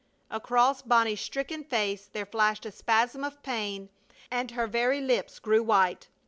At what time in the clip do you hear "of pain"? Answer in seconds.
3.23-3.89